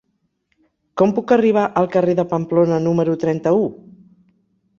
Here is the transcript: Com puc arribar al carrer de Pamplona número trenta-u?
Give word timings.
Com 1.01 1.13
puc 1.19 1.33
arribar 1.35 1.65
al 1.81 1.89
carrer 1.97 2.15
de 2.21 2.25
Pamplona 2.33 2.81
número 2.87 3.15
trenta-u? 3.27 3.71